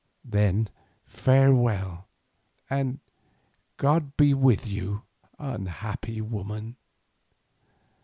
[0.25, 0.67] "Then
[1.05, 2.07] farewell,
[2.71, 2.97] and
[3.77, 5.03] God be with you,
[5.37, 6.75] unhappy woman."